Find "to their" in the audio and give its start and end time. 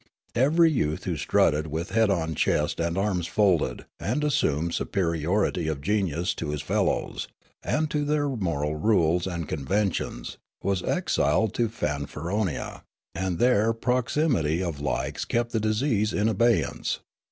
7.91-8.27